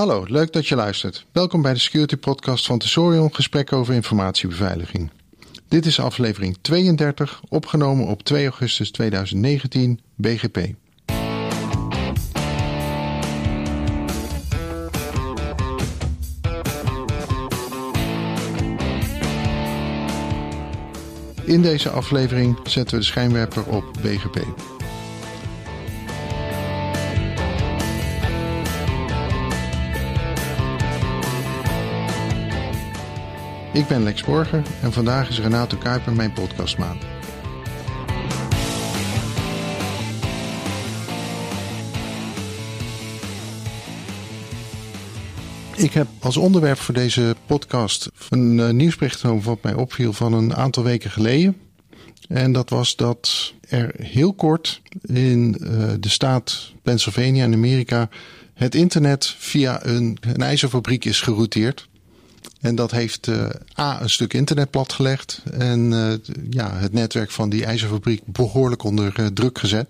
[0.00, 1.26] Hallo, leuk dat je luistert.
[1.32, 5.10] Welkom bij de Security Podcast van Tesorion, gesprek over informatiebeveiliging.
[5.68, 10.56] Dit is aflevering 32, opgenomen op 2 augustus 2019, BGP.
[21.44, 24.44] In deze aflevering zetten we de schijnwerper op BGP.
[33.72, 36.98] Ik ben Lex Borger en vandaag is Renato Kuiper mijn podcastmaan.
[45.76, 50.32] Ik heb als onderwerp voor deze podcast een uh, nieuwsbericht genomen wat mij opviel van
[50.32, 51.56] een aantal weken geleden.
[52.28, 55.68] En dat was dat er heel kort in uh,
[56.00, 58.08] de staat Pennsylvania in Amerika
[58.54, 61.88] het internet via een ijzerfabriek is gerouteerd.
[62.60, 63.46] En dat heeft uh,
[63.78, 65.42] A, een stuk internet platgelegd.
[65.52, 66.12] En uh,
[66.50, 69.88] ja, het netwerk van die ijzerfabriek behoorlijk onder uh, druk gezet.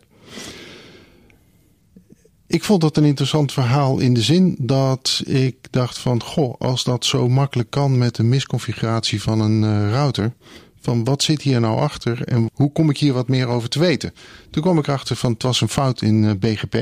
[2.47, 6.23] Ik vond dat een interessant verhaal in de zin dat ik dacht van...
[6.23, 10.33] Goh, als dat zo makkelijk kan met een misconfiguratie van een router...
[10.81, 13.79] van wat zit hier nou achter en hoe kom ik hier wat meer over te
[13.79, 14.15] weten?
[14.51, 16.75] Toen kwam ik erachter van het was een fout in BGP.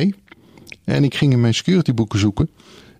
[0.85, 2.51] En ik ging in mijn securityboeken zoeken.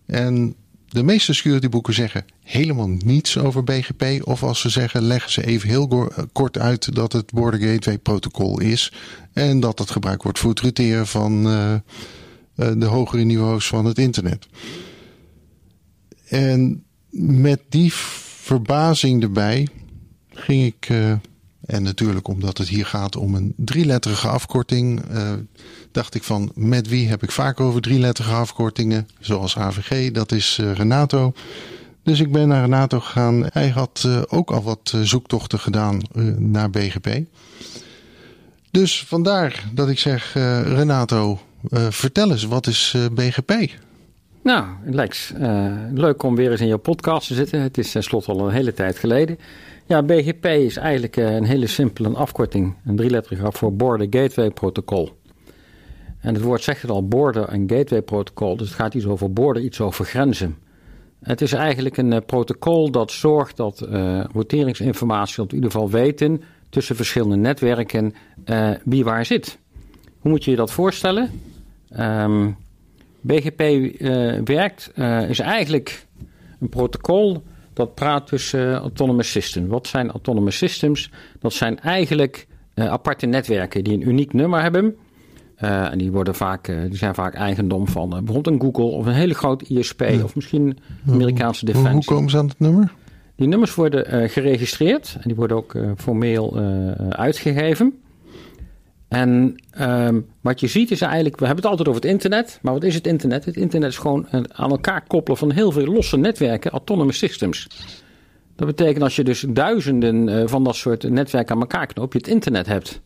[0.07, 0.55] En
[0.89, 4.27] de meeste securityboeken zeggen helemaal niets over BGP.
[4.27, 8.61] Of als ze zeggen, leggen ze even heel kort uit dat het Border Gateway protocol
[8.61, 8.93] is.
[9.33, 11.75] En dat het gebruikt wordt voor het routeren van uh,
[12.55, 14.47] de hogere niveaus van het internet.
[16.29, 19.69] En met die verbazing erbij
[20.29, 20.89] ging ik,
[21.67, 25.33] en natuurlijk omdat het hier gaat om een drieletterige afkorting, uh,
[25.93, 30.59] dacht ik van met wie heb ik vaak over drieletterige afkortingen, zoals AVG, dat is
[30.61, 31.33] uh, Renato.
[32.03, 33.47] Dus ik ben naar Renato gegaan.
[33.53, 36.01] Hij had uh, ook al wat zoektochten gedaan
[36.39, 37.21] naar BGP.
[38.71, 40.33] Dus vandaar dat ik zeg,
[40.65, 41.41] Renato,
[41.89, 43.53] vertel eens, wat is BGP?
[44.43, 45.33] Nou, Lex,
[45.95, 47.61] leuk om weer eens in jouw podcast te zitten.
[47.61, 49.39] Het is tenslotte al een hele tijd geleden.
[49.87, 55.19] Ja, BGP is eigenlijk een hele simpele afkorting, een drieletterige af voor Border Gateway Protocol.
[56.21, 58.57] En het woord zegt het al, border en gateway protocol.
[58.57, 60.57] Dus het gaat iets over border, iets over grenzen.
[61.23, 66.43] Het is eigenlijk een uh, protocol dat zorgt dat uh, roteringsinformatie, dat ieder geval weten
[66.69, 68.15] tussen verschillende netwerken
[68.85, 69.59] wie waar zit.
[70.19, 71.31] Hoe moet je je dat voorstellen?
[71.99, 72.57] Um,
[73.21, 73.61] BGP
[74.45, 74.93] werkt,
[75.29, 76.07] is eigenlijk
[76.61, 77.43] een protocol
[77.73, 79.69] dat praat tussen autonomous systems.
[79.69, 81.11] Wat zijn autonomous systems?
[81.41, 84.97] Dat zijn eigenlijk aparte netwerken die een uniek nummer hebben.
[85.63, 88.97] Uh, en die, worden vaak, uh, die zijn vaak eigendom van uh, bijvoorbeeld een Google
[88.97, 90.23] of een hele grote ISP ja.
[90.23, 91.93] of misschien Amerikaanse defensie.
[91.93, 92.93] Hoe komen ze aan het nummer?
[93.37, 96.57] Die nummers worden geregistreerd en die worden ook formeel
[97.11, 97.95] uitgegeven.
[99.09, 102.73] En um, wat je ziet is eigenlijk, we hebben het altijd over het internet, maar
[102.73, 103.45] wat is het internet?
[103.45, 107.67] Het internet is gewoon aan elkaar koppelen van heel veel losse netwerken, autonomous systems.
[108.57, 112.29] Dat betekent als je dus duizenden van dat soort netwerken aan elkaar knoopt, je het
[112.29, 113.01] internet hebt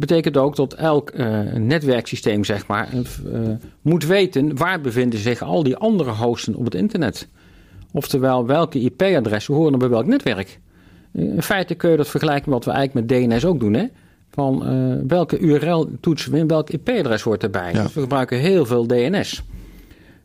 [0.00, 3.40] betekent ook dat elk uh, netwerksysteem, zeg maar, uh,
[3.82, 7.28] moet weten waar bevinden zich al die andere hosten op het internet.
[7.92, 10.60] Oftewel, welke IP-adressen horen bij welk netwerk.
[11.12, 13.74] In feite kun je dat vergelijken met wat we eigenlijk met DNS ook doen.
[13.74, 13.86] Hè?
[14.30, 17.72] Van welke URL toetsen we in welk IP-adres hoort erbij.
[17.72, 17.82] Ja.
[17.82, 19.42] Dus we gebruiken heel veel DNS.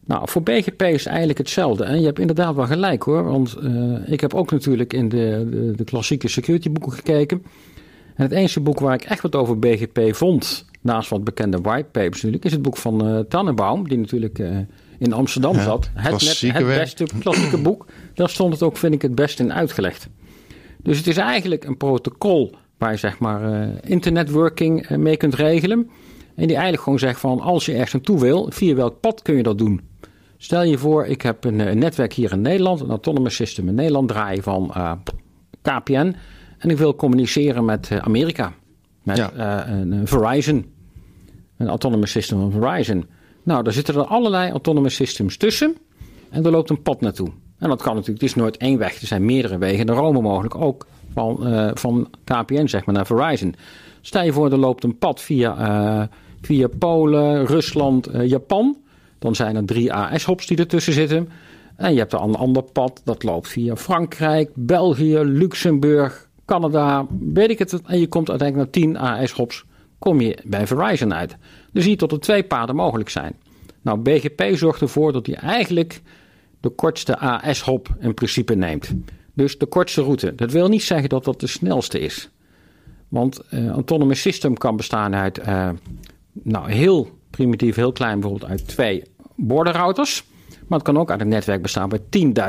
[0.05, 1.83] Nou, voor BGP is eigenlijk hetzelfde.
[1.83, 3.23] En je hebt inderdaad wel gelijk hoor.
[3.23, 3.57] Want
[4.05, 7.43] ik heb ook natuurlijk in de, de, de klassieke security boeken gekeken.
[8.15, 12.15] En het enige boek waar ik echt wat over BGP vond, naast wat bekende whitepapers
[12.15, 14.57] natuurlijk, is het boek van uh, Tannenbaum, die natuurlijk uh,
[14.99, 15.89] in Amsterdam zat.
[15.93, 17.85] Het, net, het beste klassieke boek.
[18.13, 20.07] Daar stond het ook, vind ik, het best in uitgelegd.
[20.83, 25.89] Dus het is eigenlijk een protocol waar je zeg maar uh, internetworking mee kunt regelen.
[26.35, 29.35] En die eigenlijk gewoon zegt van als je ergens naartoe wil, via welk pad kun
[29.35, 29.81] je dat doen?
[30.37, 33.75] Stel je voor, ik heb een, een netwerk hier in Nederland, een autonomous system in
[33.75, 34.71] Nederland draaien van
[35.61, 36.15] KPN.
[36.57, 38.53] En ik wil communiceren met eh, Amerika.
[39.03, 39.67] Met ja.
[39.67, 40.73] uh, een Verizon.
[41.57, 43.05] Een autonomous system van Verizon.
[43.43, 45.77] Nou, daar zitten er allerlei autonomous systems tussen.
[46.29, 47.29] En er loopt een pad naartoe.
[47.57, 49.01] En dat kan natuurlijk, het is nooit één weg.
[49.01, 49.87] Er zijn meerdere wegen.
[49.87, 53.55] Er romen mogelijk ook van, uh, van KPN, zeg maar, naar Verizon.
[54.01, 56.07] Stel je voor, er loopt een pad via, uh,
[56.41, 58.77] via Polen, Rusland, uh, Japan.
[59.19, 61.29] Dan zijn er drie AS-hops die ertussen zitten.
[61.75, 67.59] En je hebt een ander pad, dat loopt via Frankrijk, België, Luxemburg, Canada, weet ik
[67.59, 67.81] het.
[67.81, 69.65] En je komt uiteindelijk naar 10 AS-hops,
[69.99, 71.37] kom je bij Verizon uit.
[71.71, 73.35] Dus hier tot er twee paden mogelijk zijn.
[73.81, 76.01] Nou, BGP zorgt ervoor dat hij eigenlijk
[76.59, 78.93] de kortste AS-hop in principe neemt.
[79.35, 80.35] Dus de kortste route.
[80.35, 82.29] Dat wil niet zeggen dat dat de snelste is.
[83.07, 85.41] Want een autonomous system kan bestaan uit,
[86.31, 89.03] nou heel primitief, heel klein, bijvoorbeeld uit twee
[89.35, 90.23] borderrouters.
[90.67, 91.99] Maar het kan ook uit een netwerk bestaan waar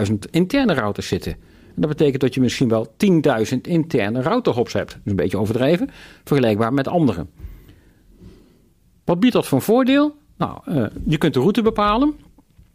[0.09, 1.33] 10.000 interne routers zitten.
[1.33, 2.95] En dat betekent dat je misschien wel
[3.53, 4.99] 10.000 interne routerhops hebt.
[5.05, 5.91] Is een beetje overdreven,
[6.25, 7.27] vergelijkbaar met andere.
[9.05, 10.15] Wat biedt dat voor voordeel?
[10.37, 12.15] Nou, uh, je kunt de route bepalen.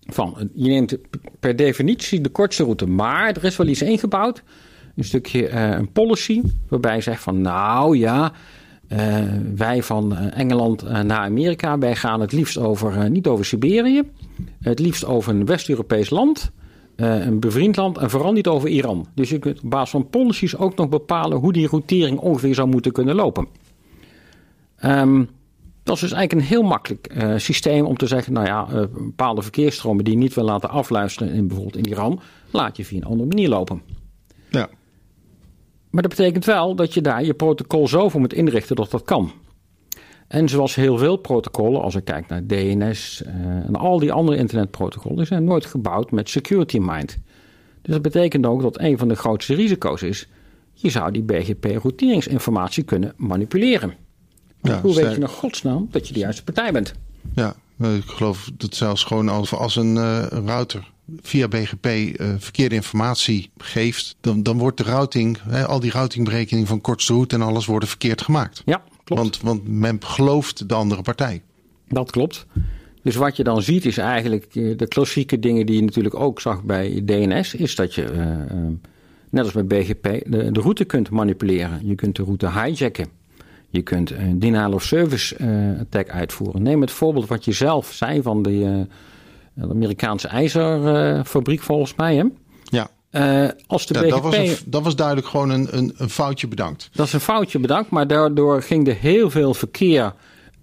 [0.07, 0.97] Van, je neemt
[1.39, 4.43] per definitie de kortste route, maar er is wel iets ingebouwd.
[4.95, 8.31] Een stukje uh, een policy, waarbij je zegt van nou ja,
[8.87, 9.23] uh,
[9.55, 14.01] wij van Engeland naar Amerika, wij gaan het liefst over, niet over Siberië,
[14.61, 16.51] het liefst over een West-Europees land,
[16.95, 19.07] een bevriend land en vooral niet over Iran.
[19.15, 22.67] Dus je kunt op basis van policies ook nog bepalen hoe die routering ongeveer zou
[22.67, 23.47] moeten kunnen lopen.
[24.85, 25.29] Um,
[25.83, 28.83] dat is dus eigenlijk een heel makkelijk uh, systeem om te zeggen, nou ja, uh,
[28.91, 32.97] bepaalde verkeersstromen die je niet wil laten afluisteren, in, bijvoorbeeld in Iran, laat je via
[32.97, 33.81] een andere manier lopen.
[34.49, 34.69] Ja.
[35.89, 39.03] Maar dat betekent wel dat je daar je protocol zo voor moet inrichten dat dat
[39.03, 39.31] kan.
[40.27, 44.37] En zoals heel veel protocollen, als ik kijk naar DNS uh, en al die andere
[44.37, 47.17] internetprotocollen, zijn nooit gebouwd met security in mind.
[47.81, 50.27] Dus dat betekent ook dat een van de grootste risico's is,
[50.73, 53.93] je zou die BGP-routeringsinformatie kunnen manipuleren.
[54.61, 56.93] Ja, Hoe weet je nog godsnaam dat je de juiste partij bent?
[57.35, 60.91] Ja, ik geloof dat zelfs gewoon als, als een uh, router
[61.21, 65.91] via BGP uh, eh, verkeerde informatie geeft, dan, dan wordt de routing, hè, al die
[65.91, 68.61] routingberekening van kortste route en alles worden verkeerd gemaakt.
[68.65, 69.21] Ja, klopt.
[69.21, 71.41] Want, want men gelooft de andere partij.
[71.87, 72.45] Dat klopt.
[73.03, 76.41] Dus wat je dan ziet is eigenlijk eh, de klassieke dingen die je natuurlijk ook
[76.41, 78.57] zag bij DNS, is dat je, uh,
[79.29, 81.79] net als bij BGP, de, de route kunt manipuleren.
[81.87, 83.07] Je kunt de route hijacken.
[83.71, 86.61] Je kunt een denial of service uh, attack uitvoeren.
[86.61, 88.81] Neem het voorbeeld wat je zelf zei van de, uh,
[89.53, 92.15] de Amerikaanse ijzerfabriek volgens mij.
[92.15, 92.23] Hè?
[92.63, 92.89] Ja.
[93.11, 94.11] Uh, als de ja, BGP...
[94.11, 96.89] dat, was een, dat was duidelijk gewoon een, een, een, foutje bedankt.
[96.93, 100.13] Dat is een foutje bedankt, maar daardoor ging er heel veel verkeer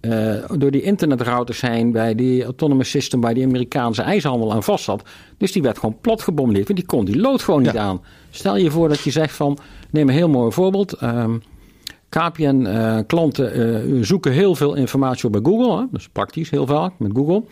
[0.01, 4.83] uh, door die internetrouters heen bij die autonomous system, bij die Amerikaanse ijshandel aan vast
[4.83, 5.03] zat.
[5.37, 8.01] Dus die werd gewoon plat gebombardeerd, want die kon die lood gewoon niet aan.
[8.29, 9.57] Stel je voor dat je zegt van,
[9.91, 11.01] neem een heel mooi voorbeeld.
[11.01, 11.41] Um,
[12.09, 15.77] KPN-klanten uh, uh, zoeken heel veel informatie op bij Google.
[15.77, 15.85] Hè?
[15.91, 17.43] Dat is praktisch heel vaak met Google.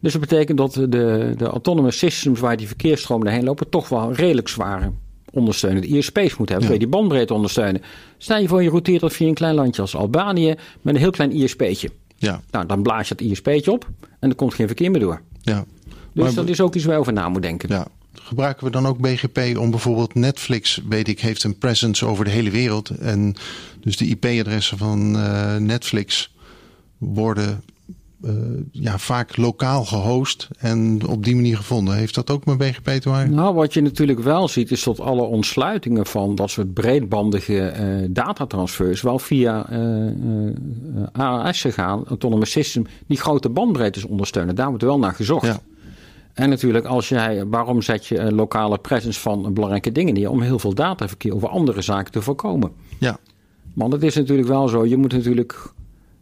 [0.00, 3.68] Dus dat betekent dat de, de autonomous systems waar die verkeersstromen heen lopen...
[3.68, 4.92] toch wel redelijk zware
[5.32, 6.72] ondersteunende ISP's moeten hebben.
[6.72, 6.78] Ja.
[6.78, 7.82] die bandbreedte ondersteunen.
[8.18, 10.54] Stel je voor je routeert dat via een klein landje als Albanië...
[10.82, 11.90] met een heel klein ISP'tje.
[12.16, 12.40] Ja.
[12.50, 13.88] Nou, dan blaas je het ISP'tje op
[14.20, 15.22] en er komt geen verkeer meer door.
[15.40, 15.64] Ja.
[16.12, 17.68] Dus maar, dat is ook iets waar je over na moet denken.
[17.68, 17.86] Ja.
[18.12, 22.30] Gebruiken we dan ook BGP om bijvoorbeeld Netflix, weet ik, heeft een presence over de
[22.30, 22.88] hele wereld.
[22.88, 23.34] En
[23.86, 26.34] dus de IP-adressen van uh, Netflix
[26.98, 27.62] worden
[28.24, 28.32] uh,
[28.70, 31.94] ja, vaak lokaal gehost en op die manier gevonden.
[31.94, 33.34] Heeft dat ook met BGP te maken?
[33.34, 38.08] Nou, wat je natuurlijk wel ziet is dat alle ontsluitingen van dat soort breedbandige uh,
[38.10, 39.66] datatransfers wel via
[41.12, 44.54] AAS gaan, Autonomous System, die grote bandbreedtes ondersteunen.
[44.54, 45.46] Daar wordt wel naar gezocht.
[45.46, 45.60] Ja.
[46.32, 50.30] En natuurlijk, als jij, waarom zet je een lokale presence van belangrijke dingen neer?
[50.30, 52.72] Om heel veel dataverkeer over andere zaken te voorkomen.
[52.98, 53.18] Ja.
[53.76, 55.72] Want het is natuurlijk wel zo, je moet natuurlijk,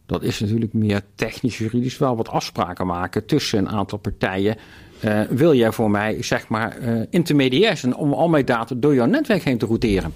[0.05, 4.57] dat is natuurlijk meer technisch juridisch, wel wat afspraken maken tussen een aantal partijen.
[5.05, 9.05] Uh, wil jij voor mij, zeg maar, uh, intermediairs om al mijn data door jouw
[9.05, 10.13] netwerk heen te routeren?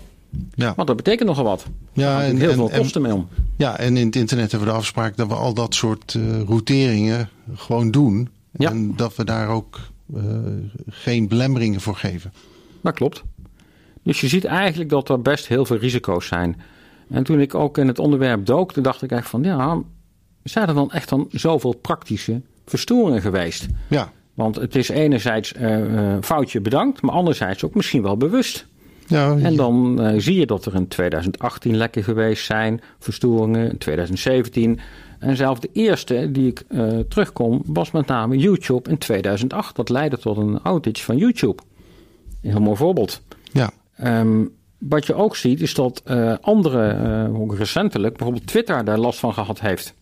[0.53, 0.73] Ja.
[0.75, 1.65] Want dat betekent nogal wat.
[1.93, 3.27] Ja, en, heel en, veel kosten mee om.
[3.57, 6.41] Ja, en in het internet hebben we de afspraak dat we al dat soort uh,
[6.41, 8.29] routeringen gewoon doen.
[8.51, 8.69] Ja.
[8.69, 9.79] En dat we daar ook
[10.89, 12.33] geen belemmeringen voor geven.
[12.81, 13.23] Dat klopt.
[14.03, 16.61] Dus je ziet eigenlijk dat er best heel veel risico's zijn.
[17.09, 19.81] En toen ik ook in het onderwerp dook, toen dacht ik echt van ja,
[20.43, 23.67] zijn er dan echt dan zoveel praktische verstoringen geweest?
[23.87, 24.11] Ja.
[24.33, 28.67] Want het is enerzijds uh, foutje bedankt, maar anderzijds ook misschien wel bewust.
[29.07, 33.77] Ja, en dan uh, zie je dat er in 2018 lekken geweest zijn, verstoringen, in
[33.77, 34.79] 2017.
[35.19, 39.75] En zelfs de eerste die ik uh, terugkom was met name YouTube in 2008.
[39.75, 41.61] Dat leidde tot een outage van YouTube.
[42.41, 43.21] Een heel mooi voorbeeld.
[43.51, 43.71] Ja.
[44.03, 46.97] Um, wat je ook ziet is dat uh, andere,
[47.29, 49.93] uh, ook recentelijk, bijvoorbeeld Twitter daar last van gehad heeft.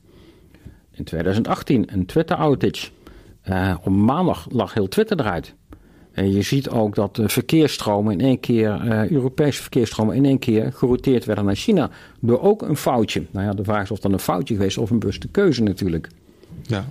[0.92, 2.90] In 2018 een Twitter outage.
[3.50, 5.56] Uh, op maandag lag heel Twitter eruit.
[6.12, 8.82] En je ziet ook dat de verkeersstromen in één keer,
[9.12, 11.90] Europese verkeersstromen in één keer gerouteerd werden naar China.
[12.20, 13.26] Door ook een foutje.
[13.32, 16.08] Nou ja, de vraag is of dan een foutje geweest of een bewuste keuze natuurlijk.
[16.62, 16.86] Ja,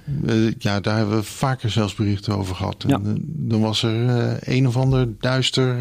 [0.59, 2.85] ja, daar hebben we vaker zelfs berichten over gehad.
[2.87, 2.95] Ja.
[2.95, 5.77] En, dan was er een of ander duister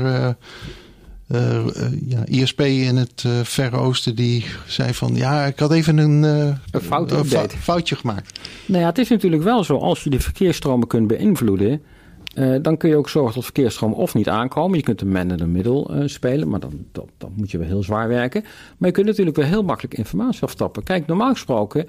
[1.28, 1.66] uh,
[2.08, 6.24] ja, ISP in het uh, Verre Oosten die zei van ja, ik had even een,
[6.24, 8.40] een, fout een foutje gemaakt.
[8.66, 11.82] Nou ja, het is natuurlijk wel zo, als je de verkeersstromen kunt beïnvloeden,
[12.62, 14.78] dan kun je ook zorgen dat verkeersstromen of niet aankomen.
[14.78, 17.68] Je kunt een man in de middel spelen, maar dan, dan, dan, moet je wel
[17.68, 18.42] heel zwaar werken.
[18.78, 20.84] Maar je kunt natuurlijk wel heel makkelijk informatie aftappen.
[20.84, 21.88] Kijk, normaal gesproken,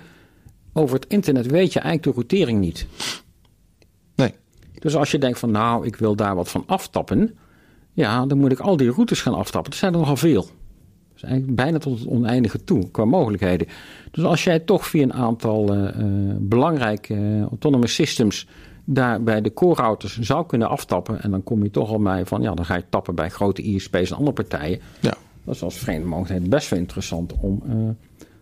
[0.72, 2.86] over het internet weet je eigenlijk de routering niet.
[4.14, 4.34] Nee.
[4.78, 7.36] Dus als je denkt van nou, ik wil daar wat van aftappen
[7.96, 9.72] ja, dan moet ik al die routes gaan aftappen.
[9.72, 10.46] Er zijn er nogal veel.
[11.12, 13.66] Dus eigenlijk bijna tot het oneindige toe qua mogelijkheden.
[14.10, 15.90] Dus als jij toch via een aantal uh,
[16.38, 18.48] belangrijke uh, autonomous systems
[18.84, 21.22] daar bij de core routers zou kunnen aftappen.
[21.22, 23.62] En dan kom je toch al bij van ja, dan ga je tappen bij grote
[23.62, 24.80] ISP's en andere partijen.
[25.00, 25.14] Ja.
[25.44, 27.62] Dat is als vreemde mogelijkheid best wel interessant om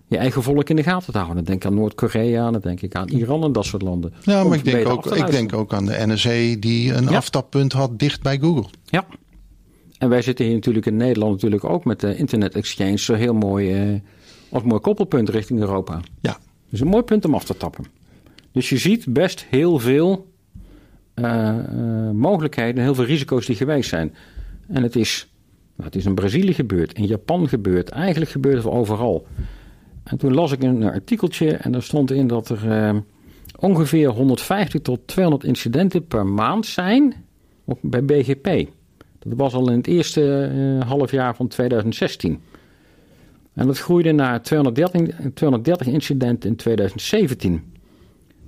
[0.07, 1.37] je eigen volk in de gaten te houden.
[1.37, 4.13] Dan denk ik aan Noord-Korea, dan denk ik aan Iran en dat soort landen.
[4.23, 7.99] Ja, maar ik denk, ook, ik denk ook aan de NSA die een aftappunt had
[7.99, 8.67] dicht bij Google.
[8.85, 9.07] Ja,
[10.05, 13.35] en wij zitten hier natuurlijk in Nederland natuurlijk ook met de Internet Exchange zo heel
[13.35, 14.01] mooi uh,
[14.51, 16.01] als mooi koppelpunt richting Europa.
[16.21, 16.39] Ja.
[16.71, 17.85] Dus een mooi punt om af te tappen.
[18.53, 20.33] Dus je ziet best heel veel
[21.15, 24.15] uh, mogelijkheden, heel veel risico's die geweest zijn.
[24.69, 25.29] En het is,
[25.75, 29.27] nou, het is in Brazilië gebeurd, in Japan gebeurd, eigenlijk gebeurt het overal.
[30.03, 33.03] En toen las ik een artikeltje en daar stond in dat er
[33.59, 37.15] ongeveer 150 tot 200 incidenten per maand zijn
[37.65, 38.69] op, bij BGP.
[39.25, 42.41] Dat was al in het eerste uh, halfjaar van 2016.
[43.55, 47.63] En dat groeide naar 230, 230 incidenten in 2017.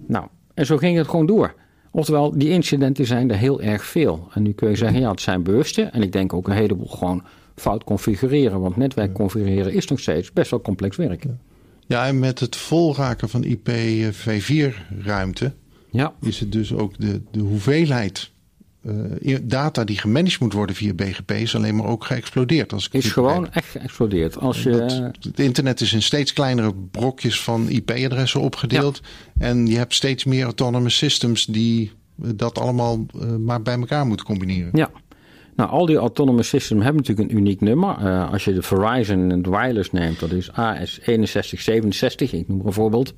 [0.06, 1.54] Nou, en zo ging het gewoon door.
[1.90, 4.28] Oftewel, die incidenten zijn er heel erg veel.
[4.32, 5.82] En nu kun je zeggen, ja, het zijn bewuste.
[5.82, 8.60] En ik denk ook een heleboel gewoon fout configureren.
[8.60, 11.24] Want netwerk configureren is nog steeds best wel complex werk.
[11.86, 15.52] Ja, en met het volraken van IPv4-ruimte...
[15.90, 16.14] Ja.
[16.20, 18.30] is het dus ook de, de hoeveelheid
[19.20, 22.72] uh, data die gemanaged moet worden via BGP is alleen maar ook geëxplodeerd.
[22.72, 24.38] Als ik is gewoon echt geëxplodeerd.
[24.38, 24.70] Als je...
[24.70, 29.00] Dat, het internet is in steeds kleinere brokjes van IP-adressen opgedeeld.
[29.38, 34.26] En je hebt steeds meer autonomous systems die dat allemaal uh, maar bij elkaar moeten
[34.26, 34.70] combineren.
[34.72, 34.90] Ja.
[35.56, 37.96] Nou, al die autonomous systems hebben natuurlijk een uniek nummer.
[38.02, 43.14] Uh, als je de Verizon en wireless neemt, dat is AS6167, ik noem een voorbeeld.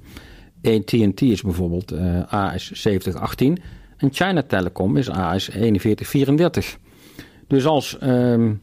[0.62, 1.94] AT&T is bijvoorbeeld
[2.24, 3.52] AS7018.
[3.98, 6.78] En China Telecom is AS 4134.
[7.46, 8.60] Dus als um,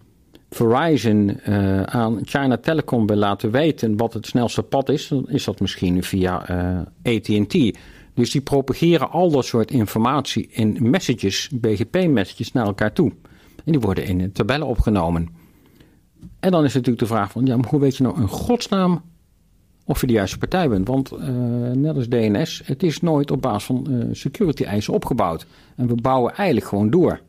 [0.49, 5.43] Verizon uh, aan China Telecom wil laten weten wat het snelste pad is, dan is
[5.43, 7.77] dat misschien via eh, AT&T.
[8.13, 13.11] Dus die propageren al dat soort informatie in messages, BGP-messages naar elkaar toe.
[13.65, 15.29] En die worden in tabellen opgenomen.
[16.39, 19.01] En dan is natuurlijk de vraag van, ja, maar hoe weet je nou in godsnaam
[19.85, 20.87] of je de juiste partij bent.
[20.87, 21.19] Want uh,
[21.71, 25.45] net als DNS, het is nooit op basis van uh, security eisen opgebouwd.
[25.75, 27.19] En we bouwen eigenlijk gewoon door.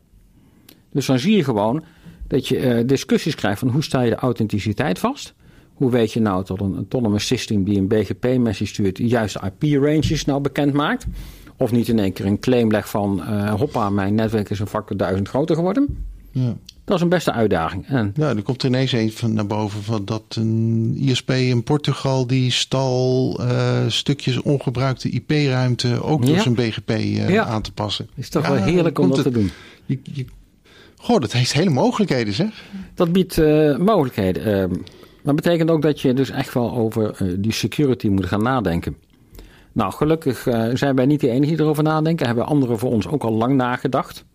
[0.91, 1.83] Dus dan zie je gewoon
[2.27, 5.33] dat je uh, discussies krijgt van hoe sta je de authenticiteit vast.
[5.73, 10.25] Hoe weet je nou dat een autonomous system die een BGP-message stuurt de juiste IP-ranges
[10.25, 11.05] nou bekend maakt.
[11.57, 14.97] Of niet in één keer een claim legt van hoppa, mijn netwerk is een factor
[14.97, 16.05] duizend groter geworden.
[16.31, 16.55] Ja.
[16.87, 17.87] Dat is een beste uitdaging.
[17.87, 18.13] En...
[18.15, 22.51] Ja, er komt ineens een van naar boven van dat een ISP in Portugal die
[22.51, 27.45] stal uh, stukjes ongebruikte IP-ruimte ook door zijn BGP uh, ja.
[27.45, 28.09] aan te passen.
[28.15, 29.51] Is toch wel heerlijk om dat te doen.
[29.85, 30.25] Je, je,
[30.95, 32.63] goh, dat heeft hele mogelijkheden, zeg.
[32.93, 34.71] Dat biedt uh, mogelijkheden.
[35.23, 38.97] dat betekent ook dat je dus echt wel over die security moet gaan nadenken.
[39.71, 42.25] Nou, gelukkig zijn wij niet de enige die erover nadenken.
[42.25, 44.25] Hebben anderen voor ons ook al lang nagedacht.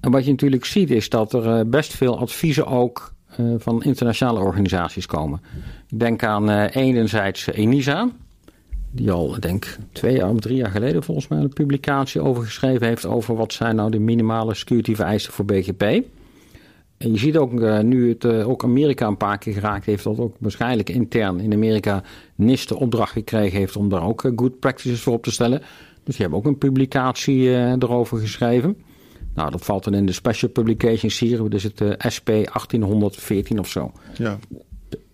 [0.00, 3.82] En wat je natuurlijk ziet is dat er eh, best veel adviezen ook eh, van
[3.82, 5.40] internationale organisaties komen.
[5.88, 8.08] Ik denk aan uh, enerzijds ENISA,
[8.90, 12.86] die al, denk twee jaar of drie jaar geleden volgens mij een publicatie over geschreven
[12.86, 15.82] heeft over wat zijn nou de minimale security vereisten voor BGP.
[16.96, 20.36] En je ziet ook nu het ook Amerika een paar keer geraakt heeft, dat ook
[20.38, 22.02] waarschijnlijk intern in Amerika
[22.34, 25.58] NIST de opdracht gekregen heeft om daar ook good practices voor op te stellen.
[26.04, 28.76] Dus die hebben ook een publicatie erover geschreven.
[29.36, 33.68] Nou, dat valt dan in de Special Publications hier, dus het uh, SP 1814 of
[33.68, 33.92] zo.
[34.18, 34.38] Ja.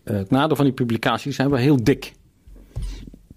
[0.04, 2.12] Uh, het nadeel van die publicaties zijn wel heel dik.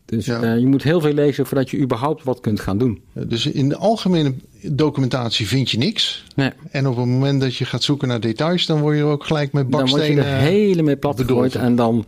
[0.06, 0.44] Dus ja.
[0.44, 3.02] uh, je moet heel veel lezen voordat je überhaupt wat kunt gaan doen.
[3.14, 6.26] Dus in de algemene documentatie vind je niks.
[6.36, 6.52] Nee.
[6.72, 9.54] En op het moment dat je gaat zoeken naar details, dan word je ook gelijk
[9.54, 10.16] met bakstenen...
[10.16, 12.06] Dan word je er helemaal plat gegooid en dan...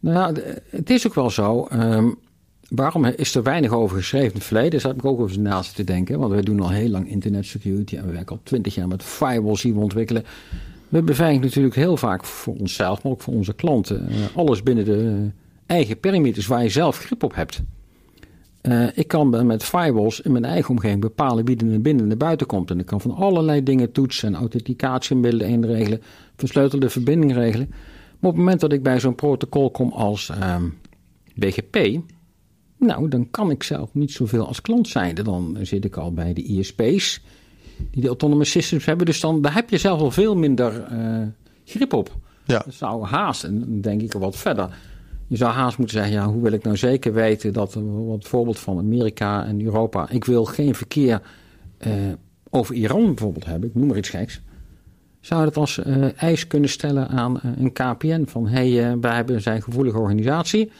[0.00, 1.68] Nou ja, het is ook wel zo.
[1.72, 2.18] Um,
[2.68, 4.70] Waarom is er weinig over geschreven in het verleden?
[4.70, 6.18] Daar zat ik ook over naast te denken.
[6.18, 7.96] Want wij doen al heel lang internet security.
[7.96, 10.24] En we werken al twintig jaar met firewalls die we ontwikkelen.
[10.88, 14.06] We beveiligen natuurlijk heel vaak voor onszelf, maar ook voor onze klanten.
[14.10, 15.30] Uh, alles binnen de
[15.66, 17.62] eigen perimeters waar je zelf grip op hebt.
[18.62, 22.70] Uh, ik kan met firewalls in mijn eigen omgeving bepalen wie binnen en buiten komt.
[22.70, 26.02] En ik kan van allerlei dingen toetsen en authenticatiemiddelen inregelen,
[26.36, 27.66] versleutelde verbindingen regelen.
[27.68, 30.78] Maar op het moment dat ik bij zo'n protocol kom als um,
[31.34, 32.00] BGP,
[32.78, 35.14] nou, dan kan ik zelf niet zoveel als klant zijn.
[35.14, 37.20] Dan zit ik al bij de ISP's
[37.90, 39.06] die de autonomous systems hebben.
[39.06, 41.26] Dus dan daar heb je zelf al veel minder uh,
[41.64, 42.16] grip op.
[42.44, 42.62] Ja.
[42.64, 44.78] Dat zou haast, en dan denk ik er wat verder.
[45.26, 48.58] Je zou haast moeten zeggen, ja, hoe wil ik nou zeker weten dat, wat voorbeeld
[48.58, 51.22] van Amerika en Europa, ik wil geen verkeer
[51.86, 51.92] uh,
[52.50, 54.40] over Iran bijvoorbeeld hebben, ik noem maar iets geks.
[55.20, 59.42] Zou dat als uh, eis kunnen stellen aan een KPN van, hé, hey, wij hebben
[59.42, 60.70] zijn gevoelige organisatie,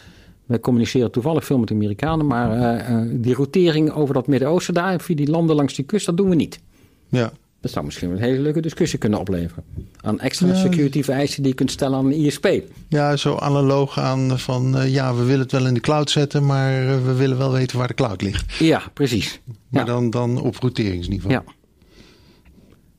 [0.49, 5.17] wij communiceren toevallig veel met de Amerikanen, maar die rotering over dat Midden-Oosten daar, via
[5.17, 6.61] die landen langs die kust, dat doen we niet.
[7.09, 7.33] Ja.
[7.61, 9.65] Dat zou misschien een hele leuke discussie kunnen opleveren.
[10.01, 12.49] Aan extra security vereisten die je kunt stellen aan een ISP.
[12.89, 16.47] Ja, zo analoog aan van uh, ja, we willen het wel in de cloud zetten,
[16.47, 18.59] maar uh, we willen wel weten waar de cloud ligt.
[18.59, 19.41] Ja, precies.
[19.69, 21.33] Maar Dan, dan op routeringsniveau.
[21.33, 21.45] Ja.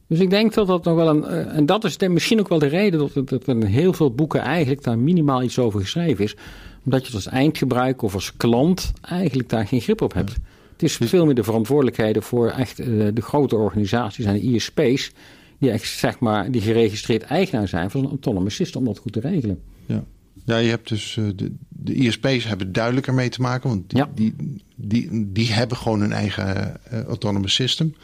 [0.07, 1.23] Dus ik denk dat dat nog wel een.
[1.23, 4.11] Uh, en dat is misschien ook wel de reden dat, dat er in heel veel
[4.11, 6.35] boeken eigenlijk daar minimaal iets over geschreven is.
[6.83, 10.31] Omdat je het als eindgebruiker of als klant eigenlijk daar geen grip op hebt.
[10.31, 10.37] Ja.
[10.73, 15.11] Het is veel meer de verantwoordelijkheden voor echt uh, de grote organisaties en de ISP's.
[15.57, 19.13] Die echt, zeg maar, die geregistreerd eigenaar zijn van een autonomous system om dat goed
[19.13, 19.61] te regelen.
[19.85, 20.03] Ja,
[20.45, 23.69] ja je hebt dus uh, de, de ISP's hebben duidelijker mee te maken.
[23.69, 24.09] Want die, ja.
[24.15, 24.35] die,
[24.75, 27.95] die, die, hebben gewoon hun eigen uh, autonomous system.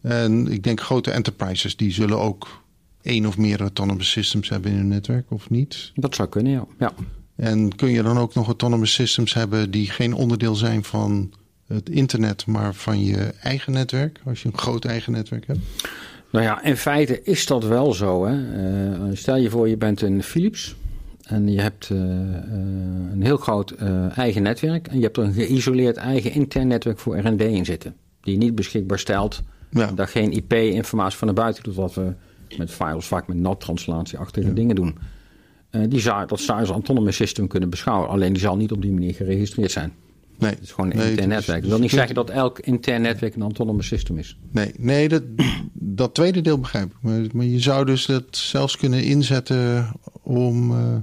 [0.00, 2.62] En ik denk grote enterprises die zullen ook
[3.02, 5.92] één of meer autonomous systems hebben in hun netwerk of niet.
[5.94, 6.66] Dat zou kunnen, ja.
[6.78, 6.92] ja.
[7.36, 11.32] En kun je dan ook nog autonomous systems hebben die geen onderdeel zijn van
[11.66, 15.60] het internet, maar van je eigen netwerk, als je een groot eigen netwerk hebt?
[16.30, 18.26] Nou ja, in feite is dat wel zo.
[18.26, 18.36] Hè?
[19.08, 20.76] Uh, stel je voor, je bent een Philips
[21.22, 22.04] en je hebt uh, uh,
[23.12, 23.70] een heel groot
[24.14, 27.94] eigen netwerk en je hebt er een geïsoleerd eigen intern netwerk voor R&D in zitten,
[28.20, 29.92] die niet beschikbaar stelt, ja.
[29.92, 32.12] daar geen IP-informatie van naar buiten doet, wat we
[32.56, 34.52] met files vaak met NAT-translatie-achtige ja.
[34.52, 34.98] dingen doen.
[35.88, 38.82] Die zou, dat zou je als autonomous system kunnen beschouwen, alleen die zal niet op
[38.82, 39.92] die manier geregistreerd zijn.
[40.38, 40.50] Nee.
[40.50, 41.60] Het is gewoon een nee, intern netwerk.
[41.60, 44.38] Dat wil niet zeggen dat elk intern netwerk een autonomous system is.
[44.50, 45.22] Nee, nee dat,
[45.72, 46.96] dat tweede deel begrijp ik.
[47.00, 50.96] Maar, maar je zou dus dat zelfs kunnen inzetten om, uh,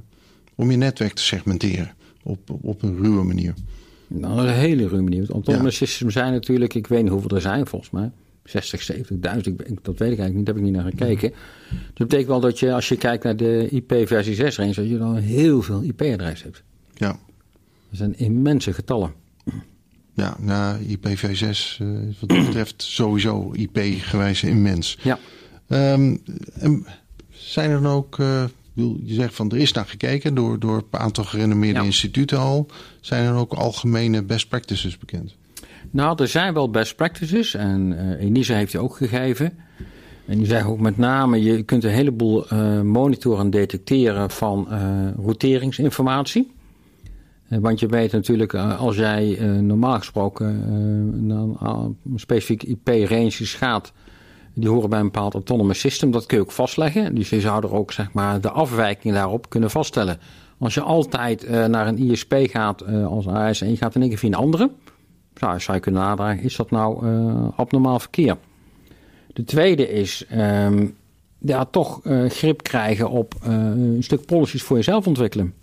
[0.55, 1.91] om je netwerk te segmenteren.
[2.23, 3.53] Op, op een ruwe manier.
[4.07, 5.31] Nou, een hele ruwe manier.
[5.31, 5.85] Autonomous ja.
[5.85, 8.11] systems zijn natuurlijk, ik weet niet hoeveel er zijn volgens mij.
[8.43, 9.01] 60, 70.000,
[9.81, 11.33] dat weet ik eigenlijk niet, daar heb ik niet naar gekeken.
[11.69, 14.97] Dat betekent wel dat je, als je kijkt naar de IP-versie 6 range, dat je
[14.97, 16.63] dan heel veel IP-adressen hebt.
[16.93, 17.09] Ja.
[17.89, 19.13] Dat zijn immense getallen.
[20.13, 24.97] Ja, nou, IPv6 uh, wat dat betreft sowieso IP-gewijs immens.
[25.01, 25.19] Ja.
[25.67, 26.21] Um,
[27.29, 30.99] zijn er dan ook, uh, je zegt van er is naar gekeken door, door een
[30.99, 31.85] aantal gerenommeerde ja.
[31.85, 32.67] instituten al.
[32.99, 35.35] Zijn er ook algemene best practices bekend?
[35.91, 39.57] Nou, er zijn wel best practices en uh, Enisa heeft die ook gegeven.
[40.25, 44.67] En die zeggen ook met name, je kunt een heleboel uh, monitoren en detecteren van
[44.71, 44.77] uh,
[45.23, 46.51] routeringsinformatie.
[47.47, 53.93] Want je weet natuurlijk, als jij normaal gesproken naar een specifieke IP-ranges gaat,
[54.53, 57.15] die horen bij een bepaald autonomous system, dat kun je ook vastleggen.
[57.15, 60.19] Dus je zou er ook zeg maar, de afwijking daarop kunnen vaststellen.
[60.57, 64.19] Als je altijd naar een ISP gaat als AS en je gaat in één keer
[64.19, 64.69] via een andere,
[65.41, 67.05] zou, zou je kunnen nadragen, is dat nou
[67.55, 68.37] abnormaal verkeer?
[69.33, 70.95] De tweede is um,
[71.37, 75.53] ja, toch grip krijgen op een stuk policies voor jezelf ontwikkelen.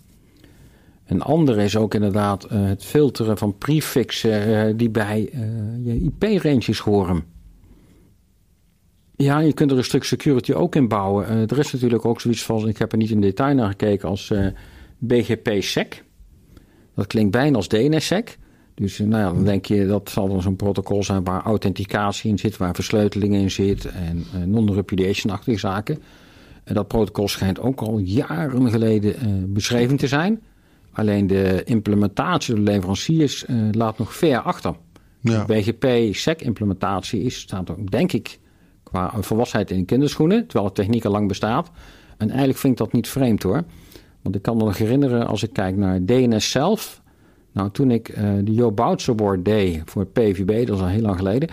[1.06, 5.30] Een andere is ook inderdaad het filteren van prefixen die bij
[5.82, 7.24] je IP-ranges horen.
[9.16, 11.26] Ja, je kunt er een stuk security ook in bouwen.
[11.26, 14.32] er is natuurlijk ook zoiets van, ik heb er niet in detail naar gekeken, als
[14.98, 16.04] BGP-SEC.
[16.94, 18.38] Dat klinkt bijna als DNSSEC.
[18.78, 22.38] Dus nou ja, dan denk je dat zal dan zo'n protocol zijn waar authenticatie in
[22.38, 25.98] zit, waar versleuteling in zit en non-repudiation-achtige zaken.
[26.64, 30.40] En dat protocol schijnt ook al jaren geleden beschreven te zijn.
[30.92, 34.74] Alleen de implementatie door de leveranciers uh, laat nog ver achter.
[35.20, 35.44] Ja.
[35.44, 38.38] De BGP-SEC-implementatie is, staat ook, denk ik,
[38.82, 41.70] qua volwassenheid in de kinderschoenen, terwijl de techniek al lang bestaat.
[42.16, 43.64] En eigenlijk vind ik dat niet vreemd hoor.
[44.22, 47.02] Want ik kan me nog herinneren als ik kijk naar DNS zelf.
[47.58, 50.88] Nou, toen ik uh, de Joe Boutzer Award deed voor het PVB, dat is al
[50.88, 51.48] heel lang geleden,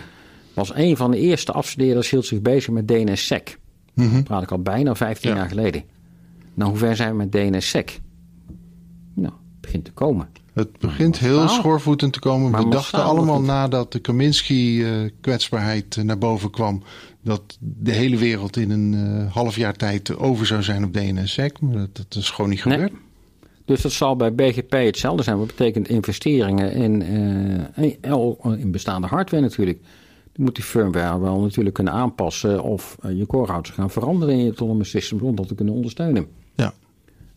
[0.54, 3.58] was een van de eerste afstudeerders hield zich bezig met DNS-SEC.
[3.94, 4.22] Mm -hmm.
[4.22, 5.36] praat ik al bijna 15 ja.
[5.36, 5.84] jaar geleden.
[6.54, 8.00] Nou, hoe ver zijn we met DNS-SEC?
[9.14, 10.28] Nou, het begint te komen.
[10.52, 12.64] Het begint heel nou, schoorvoetend te komen.
[12.64, 16.82] We dachten allemaal nadat de Kaminski-kwetsbaarheid naar boven kwam...
[17.22, 21.60] dat de hele wereld in een half jaar tijd over zou zijn op DNSSEC.
[21.60, 22.92] Maar dat, dat is gewoon niet gebeurd.
[22.92, 23.04] Nee.
[23.66, 25.38] Dus dat zal bij BGP hetzelfde zijn.
[25.38, 27.02] Wat betekent investeringen in,
[28.12, 29.78] uh, in bestaande hardware natuurlijk.
[30.32, 34.46] Dan moet die firmware wel natuurlijk kunnen aanpassen of je corehouders gaan veranderen in je
[34.46, 36.26] autonomous systems om dat te kunnen ondersteunen.
[36.54, 36.72] Ja.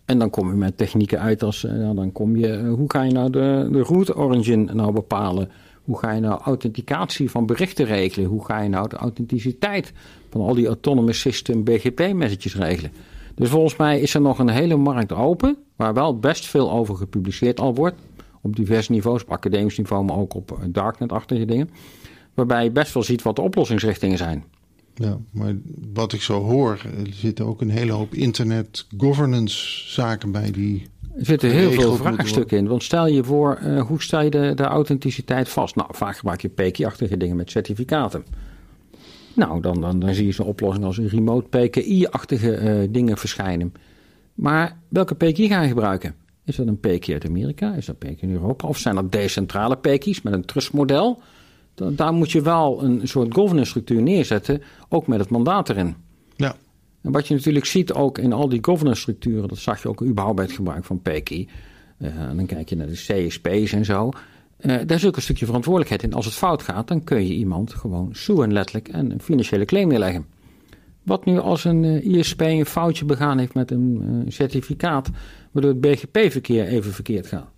[0.06, 3.12] En dan kom je met technieken uit als, uh, dan kom je, hoe ga je
[3.12, 5.50] nou de, de root origin nou bepalen?
[5.84, 8.30] Hoe ga je nou authenticatie van berichten regelen?
[8.30, 9.94] Hoe ga je nou de authenticiteit
[10.30, 12.92] van al die autonomous system BGP messages regelen?
[13.40, 16.96] Dus volgens mij is er nog een hele markt open, waar wel best veel over
[16.96, 17.96] gepubliceerd al wordt.
[18.42, 21.70] Op diverse niveaus, op academisch niveau, maar ook op darknet-achtige dingen.
[22.34, 24.44] Waarbij je best wel ziet wat de oplossingsrichtingen zijn.
[24.96, 25.56] Ja, maar
[25.94, 30.88] wat ik zo hoor, er zitten ook een hele hoop internet governance zaken bij die.
[31.18, 32.68] Er zitten heel veel vraagstukken in.
[32.68, 35.76] Want stel je voor, uh, hoe stel je de, de, authenticiteit vast?
[35.76, 38.26] Nou, vaak gebruik je PKI-achtige dingen met certificaten.
[39.40, 43.74] Nou, dan, dan, dan zie je zo'n oplossing als een remote PKI-achtige uh, dingen verschijnen.
[44.34, 46.16] Maar welke PKI ga je gebruiken?
[46.46, 47.74] Is dat een PKI uit Amerika?
[47.74, 48.68] Is dat PKI in Europa?
[48.68, 51.22] Of zijn dat decentrale PKI's met een trustmodel?
[51.76, 55.96] Dan, daar moet je wel een soort governance structuur neerzetten, ook met het mandaat erin.
[56.36, 56.56] Ja.
[57.02, 60.04] En wat je natuurlijk ziet ook in al die governance structuren, dat zag je ook
[60.04, 61.48] überhaupt bij het gebruik van PKI.
[61.98, 64.12] Uh, dan kijk je naar de CSP's en zo.
[64.62, 66.14] Uh, daar is ook een stukje verantwoordelijkheid in.
[66.14, 69.88] Als het fout gaat, dan kun je iemand gewoon soeën letterlijk en een financiële claim
[69.88, 70.26] neerleggen.
[71.04, 75.10] Wat nu als een uh, ISP een foutje begaan heeft met een uh, certificaat,
[75.52, 77.50] waardoor het BGP-verkeer even verkeerd gaat?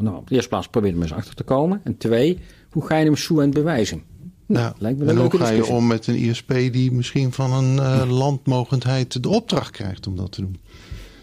[0.00, 1.80] Nou, op de eerste plaats probeer er eens achter te komen.
[1.84, 2.38] En twee,
[2.70, 4.02] hoe ga je hem soeën bewijzen?
[4.46, 7.52] Nou, ja, lijkt me en hoe ga je om met een ISP die misschien van
[7.52, 10.56] een landmogendheid de opdracht krijgt om dat te doen?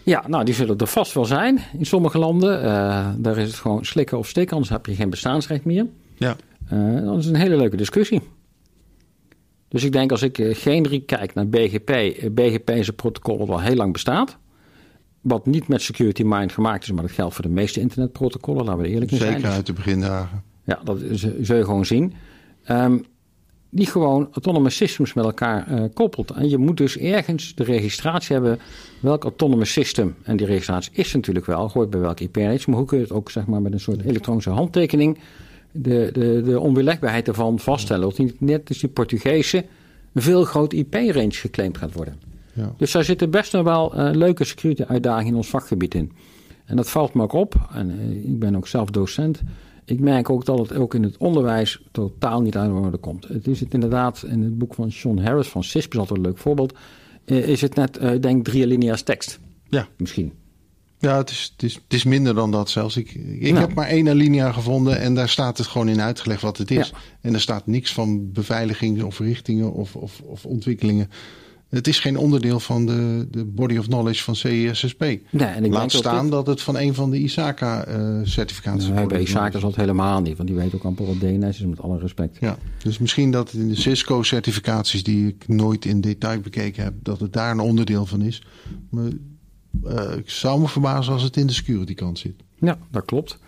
[0.06, 2.64] Ja, nou, die zullen er vast wel zijn in sommige landen.
[2.64, 5.86] Uh, daar is het gewoon slikken of stikken, anders heb je geen bestaansrecht meer.
[6.14, 6.36] Ja.
[6.72, 8.22] Uh, dat is een hele leuke discussie.
[9.68, 11.90] Dus ik denk als ik uh, generiek kijk naar BGP,
[12.34, 14.38] BGP is een protocol wat al heel lang bestaat.
[15.20, 18.82] Wat niet met security mind gemaakt is, maar dat geldt voor de meeste internetprotocollen, laten
[18.82, 19.32] we eerlijk zijn.
[19.32, 20.42] Zeker uit de begindagen.
[20.64, 20.98] Ja, dat
[21.40, 22.14] zul je gewoon zien.
[22.70, 23.04] Um,
[23.76, 26.30] die gewoon autonomous systems met elkaar uh, koppelt.
[26.30, 28.58] En je moet dus ergens de registratie hebben
[29.00, 30.14] welk autonomous system.
[30.22, 32.62] En die registratie is natuurlijk wel, hoort bij welke IP-range.
[32.66, 35.18] Maar hoe kun je het ook zeg maar, met een soort elektronische handtekening
[35.72, 38.02] de, de, de onweerlegbaarheid ervan vaststellen.
[38.02, 39.64] Dat niet net als die Portugese
[40.12, 42.20] een veel groot IP-range geclaimd gaat worden.
[42.52, 42.74] Ja.
[42.76, 46.12] Dus daar zitten best nog wel uh, leuke security uitdagingen in ons vakgebied in.
[46.64, 47.68] En dat valt me ook op.
[47.72, 49.42] En uh, ik ben ook zelf docent
[49.86, 53.28] ik merk ook dat het ook in het onderwijs totaal niet aan de orde komt.
[53.28, 56.24] Het is het inderdaad in het boek van Sean Harris van CISP, is altijd een
[56.24, 56.74] leuk voorbeeld.
[57.26, 59.38] Uh, is het net, uh, denk drie alinea's tekst.
[59.68, 59.88] Ja.
[59.96, 60.32] Misschien.
[60.98, 62.96] Ja, het is, het, is, het is minder dan dat zelfs.
[62.96, 63.58] Ik, ik nou.
[63.58, 66.88] heb maar één alinea gevonden en daar staat het gewoon in uitgelegd wat het is.
[66.88, 66.98] Ja.
[67.20, 71.10] En er staat niks van beveiliging of richtingen of, of, of ontwikkelingen.
[71.68, 75.00] Het is geen onderdeel van de, de body of knowledge van CISSP.
[75.00, 78.94] Nee, en ik Laat staan dat het van een van de ISACA-certificaten uh, is.
[78.94, 81.66] Nee, bij ISACA is dat helemaal niet, want die weet ook amper wat DNS is,
[81.66, 82.36] met alle respect.
[82.40, 87.20] Ja, dus misschien dat in de Cisco-certificaties, die ik nooit in detail bekeken heb, dat
[87.20, 88.42] het daar een onderdeel van is.
[88.90, 89.10] Maar
[89.84, 92.34] uh, ik zou me verbazen als het in de security kant zit.
[92.58, 93.38] Ja, dat klopt.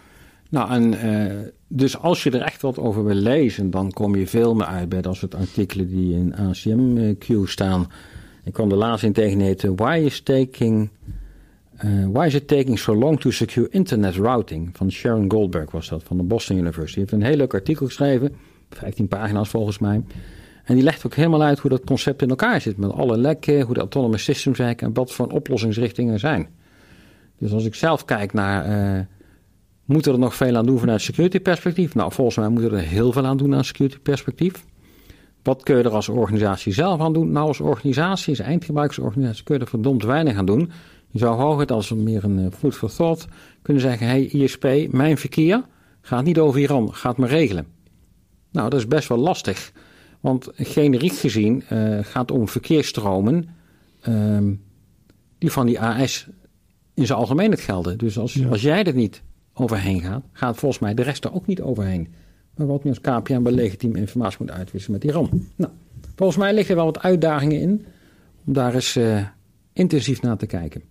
[0.51, 4.27] Nou, en uh, dus als je er echt wat over wil lezen, dan kom je
[4.27, 7.87] veel meer uit bij dat soort artikelen die in ACM-Q staan.
[8.45, 10.91] Ik kwam de laatste in tegen heten Why is taking
[11.85, 14.71] uh, Why is it taking so long to secure internet routing?
[14.73, 16.95] Van Sharon Goldberg was dat, van de Boston University.
[16.95, 18.35] Die heeft een heel leuk artikel geschreven,
[18.71, 20.03] 15 pagina's volgens mij.
[20.65, 22.77] En die legt ook helemaal uit hoe dat concept in elkaar zit.
[22.77, 26.49] Met alle lekken, hoe de autonomous systems werken en wat voor oplossingsrichtingen zijn.
[27.39, 28.65] Dus als ik zelf kijk naar...
[29.89, 31.95] moeten er nog veel aan doen vanuit security perspectief?
[31.95, 34.65] Nou, volgens mij moeten we er heel veel aan doen aan security perspectief.
[35.43, 37.33] Wat kun je er als organisatie zelf aan doen?
[37.33, 40.71] Nou, als organisatie, als eindgebruikersorganisatie, kun je er verdomd weinig aan doen.
[41.11, 43.27] Je zou hooguit als meer een uh, food for thought
[43.63, 45.65] kunnen zeggen: hey, ISP, mijn verkeer
[46.01, 47.67] gaat niet over Iran, gaat me regelen.
[48.53, 49.73] Nou, dat is best wel lastig.
[50.21, 53.49] Want generiek gezien uh, gaat het om verkeersstromen
[54.09, 54.39] uh,
[55.39, 56.29] die van die AS
[56.95, 57.99] in zijn algemeenheid gelden.
[57.99, 58.49] Dus als, ja.
[58.49, 59.23] als jij er niet
[59.61, 62.09] overheen gaat, gaat volgens mij de rest er ook niet overheen.
[62.57, 65.47] Maar wat nu als KPN bij legitiem informatie moet uitwisselen met Iran.
[65.57, 65.73] Nou,
[66.17, 67.87] volgens mij liggen er wel wat uitdagingen in
[68.47, 69.27] om daar eens uh,
[69.73, 70.83] intensief naar te kijken.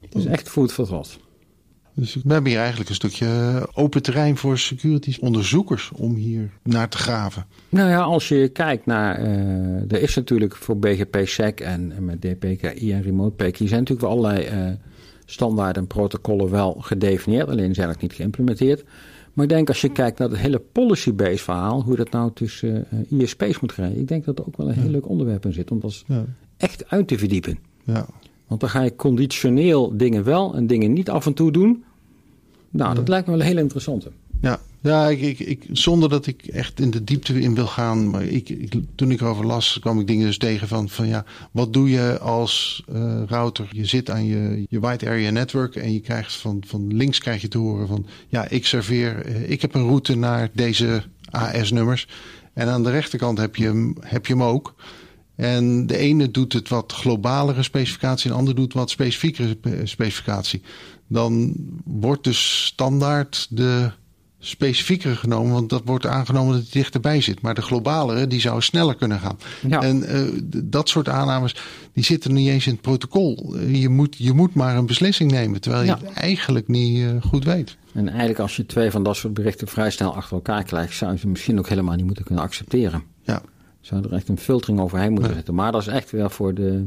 [0.00, 1.18] Het is echt food for thought.
[1.94, 6.88] Dus we hebben hier eigenlijk een stukje open terrein voor security onderzoekers om hier naar
[6.88, 7.46] te graven.
[7.68, 9.22] Nou ja, als je kijkt naar.
[9.22, 14.00] Uh, er is natuurlijk voor BGP-SEC en, en, met DPKI en Remote PKI zijn natuurlijk
[14.00, 14.74] wel allerlei uh,
[15.30, 18.84] standaarden en protocollen wel gedefinieerd, alleen zijn nog niet geïmplementeerd.
[19.32, 22.86] Maar ik denk als je kijkt naar het hele policy-based verhaal, hoe dat nou tussen
[23.10, 25.52] uh, ISP's moet gaan, ik denk dat er ook wel een heel leuk onderwerp in
[25.52, 26.24] zit om dat ja.
[26.56, 27.58] echt uit te verdiepen.
[27.84, 28.06] Ja,
[28.46, 31.84] Want dan ga je conditioneel dingen wel en dingen niet af en toe doen.
[32.70, 34.10] Nou, dat lijkt me wel een hele interessante.
[34.40, 38.10] Ja, ja ik, ik, zonder dat ik echt in de diepte in wil gaan.
[38.10, 41.24] Maar ik, ik, toen ik erover las, kwam ik dingen dus tegen van, van ja,
[41.50, 43.68] wat doe je als uh, router?
[43.72, 47.40] Je zit aan je, je wide area network en je krijgt van, van links krijg
[47.40, 52.08] je te horen van, ja, ik serveer, uh, ik heb een route naar deze AS-nummers.
[52.52, 54.74] En aan de rechterkant heb je, hem, heb je hem ook.
[55.36, 60.62] En de ene doet het wat globalere specificatie en de ander doet wat specifiekere specificatie.
[61.06, 63.90] Dan wordt dus standaard de
[64.42, 67.40] specifiekere genomen, want dat wordt aangenomen dat het dichterbij zit.
[67.40, 69.38] Maar de globalere, die zou sneller kunnen gaan.
[69.68, 69.82] Ja.
[69.82, 71.56] En uh, dat soort aannames,
[71.92, 73.56] die zitten niet eens in het protocol.
[73.58, 75.98] Je moet, je moet maar een beslissing nemen, terwijl je ja.
[75.98, 77.76] het eigenlijk niet uh, goed weet.
[77.92, 81.12] En eigenlijk als je twee van dat soort berichten vrij snel achter elkaar krijgt, zou
[81.12, 83.02] je ze misschien ook helemaal niet moeten kunnen accepteren.
[83.22, 83.42] Ja.
[83.80, 85.36] Zou er echt een filtering overheen moeten ja.
[85.36, 85.54] zetten.
[85.54, 86.86] Maar dat is echt wel voor de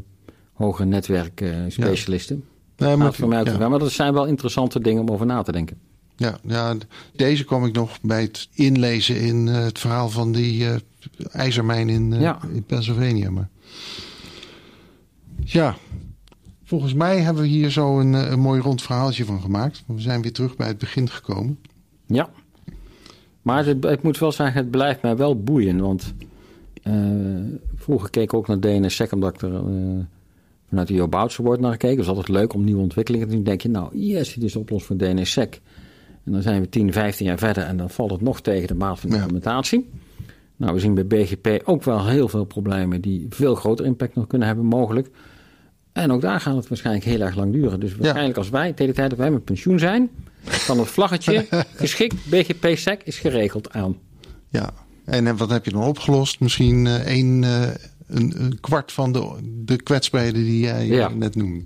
[0.53, 2.35] hoge netwerkspecialisten.
[2.35, 2.41] Uh,
[2.75, 2.85] ja.
[2.87, 3.69] Nee, maar, voor mij ook ja.
[3.69, 5.77] maar dat zijn wel interessante dingen om over na te denken.
[6.15, 6.76] Ja, ja,
[7.15, 10.76] deze kwam ik nog bij het inlezen in uh, het verhaal van die uh,
[11.32, 12.39] ijzermijn in, uh, ja.
[12.54, 13.32] in Pennsylvania.
[13.32, 13.49] Maar
[15.43, 15.76] ja,
[16.63, 19.84] volgens mij hebben we hier zo een, een mooi rond verhaaltje van gemaakt.
[19.86, 21.60] We zijn weer terug bij het begin gekomen.
[22.06, 22.30] Ja,
[23.41, 25.80] maar het, ik moet wel zeggen, het blijft mij wel boeien.
[25.80, 26.13] Want
[27.76, 29.62] vroeger keek ik ook naar DNSSEC omdat ik er
[30.73, 31.95] vanuit de Joboutse wordt naar gekeken.
[31.95, 34.60] Het is altijd leuk om nieuwe ontwikkelingen te denk je, nou, yes, dit is de
[34.60, 35.62] oplossing voor DNSSEC.
[36.25, 38.73] En dan zijn we 10, 15 jaar verder en dan valt het nog tegen de
[38.73, 39.89] maat van de implementatie.
[40.55, 44.27] Nou, we zien bij BGP ook wel heel veel problemen die veel groter impact nog
[44.27, 45.09] kunnen hebben, mogelijk.
[45.91, 47.79] En ook daar gaat het waarschijnlijk heel erg lang duren.
[47.79, 50.09] Dus waarschijnlijk als wij, tegen de tijd dat wij met pensioen zijn,
[50.67, 53.97] kan het vlaggetje geschikt BGP-SEC is geregeld aan.
[54.49, 54.69] Ja,
[55.05, 56.39] en wat heb je dan opgelost?
[56.39, 57.62] Misschien een, uh,
[58.07, 61.09] een, een, kwart van de, de kwetsbaarheden die jij ja.
[61.09, 61.65] net noemde.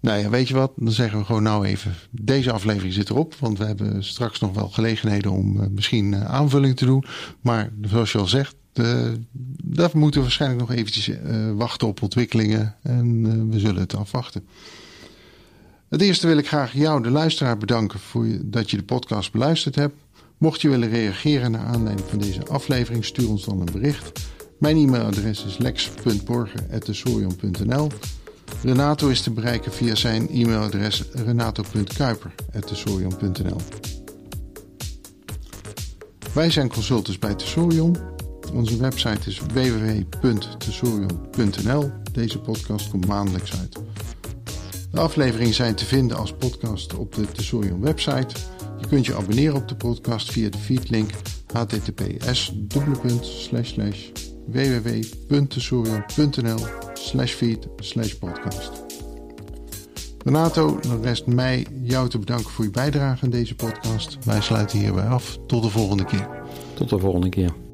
[0.00, 0.72] Nou ja, weet je wat?
[0.76, 1.94] Dan zeggen we gewoon nou even.
[2.10, 3.34] Deze aflevering zit erop.
[3.34, 7.04] Want we hebben straks nog wel gelegenheden om uh, misschien uh, aanvulling te doen.
[7.40, 9.08] Maar zoals je al zegt, uh,
[9.62, 11.10] daar moeten we waarschijnlijk nog eventjes
[11.54, 12.74] wachten op ontwikkelingen.
[12.82, 14.46] En we zullen het afwachten.
[15.88, 19.32] Het eerste wil ik graag jou, de luisteraar, bedanken voor je, dat je de podcast
[19.32, 19.94] beluisterd hebt.
[20.38, 24.20] Mocht je willen reageren naar aanleiding van deze aflevering, stuur ons dan een bericht.
[24.58, 27.88] Mijn e-mailadres is lex.borgen.tesorion.nl
[28.62, 33.60] Renato is te bereiken via zijn e-mailadres renato.kuiper.tesorion.nl
[36.32, 37.96] Wij zijn consultants bij Tesorion.
[38.52, 41.90] Onze website is www.tesorion.nl.
[42.12, 43.78] Deze podcast komt maandelijks uit.
[44.90, 48.34] De afleveringen zijn te vinden als podcast op de Tesorion website.
[48.80, 51.10] Je kunt je abonneren op de podcast via de feedlink
[51.52, 52.52] https
[54.46, 58.84] www.tesorion.nl slash feed slash podcast.
[60.24, 64.18] Renato, dan rest mij jou te bedanken voor je bijdrage aan deze podcast.
[64.24, 65.38] Wij sluiten hierbij af.
[65.46, 66.28] Tot de volgende keer.
[66.74, 67.65] Tot de volgende keer.